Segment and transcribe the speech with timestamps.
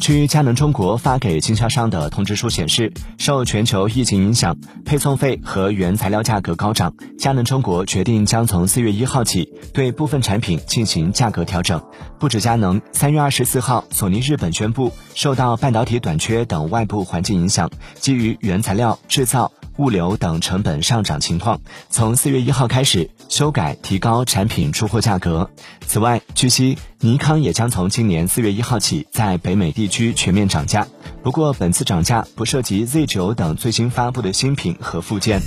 [0.00, 11.82] 据佳能中国发给经销商的通知书显示，受全球疫情影响，配送费和原材料价格高涨，佳能中国决定将从四月一号起对部分产品进行价格调整。
[12.18, 19.52] 不止佳能，三月二十四号，索尼日本宣布，受到半导体短缺等外部环境影响，基于原材料制造。
[19.78, 25.50] 物流等成本上涨情况，从四月一号开始修改提高产品出货价格。
[25.86, 30.86] 此外，据悉，尼康也将从今年四月一号起在北美地区全面涨价。
[31.22, 35.40] 不过，本次涨价不涉及 Z 九等最新发布的新品和附件。